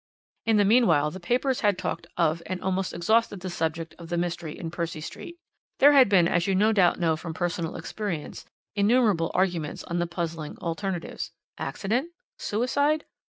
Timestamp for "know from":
6.99-7.35